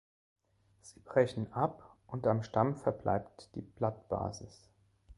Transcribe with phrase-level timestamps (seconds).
[0.81, 4.67] Sie brechen ab und am Stamm verbleibt die Blattbasis.